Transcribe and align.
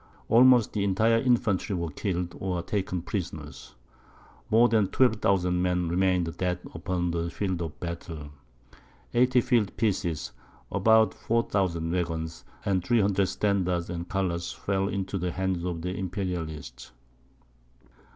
Almost 0.29 0.73
the 0.73 0.83
entire 0.83 1.17
infantry 1.19 1.75
were 1.75 1.91
killed 1.91 2.35
or 2.39 2.63
taken 2.63 3.03
prisoners. 3.03 3.75
More 4.49 4.67
than 4.67 4.87
12,000 4.87 5.61
men 5.61 5.89
remained 5.89 6.37
dead 6.37 6.57
upon 6.73 7.11
the 7.11 7.29
field 7.29 7.61
of 7.61 7.79
battle; 7.79 8.31
80 9.13 9.41
field 9.41 9.77
pieces, 9.77 10.31
about 10.71 11.13
4,000 11.13 11.91
waggons, 11.91 12.43
and 12.65 12.83
300 12.83 13.27
standards 13.27 13.91
and 13.91 14.09
colours 14.09 14.51
fell 14.51 14.87
into 14.87 15.19
the 15.19 15.33
hands 15.33 15.63
of 15.63 15.83
the 15.83 15.95
Imperialists. 15.95 16.93